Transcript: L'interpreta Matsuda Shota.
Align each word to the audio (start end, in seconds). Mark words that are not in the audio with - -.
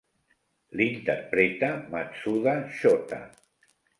L'interpreta 0.79 1.69
Matsuda 1.95 2.57
Shota. 2.81 3.23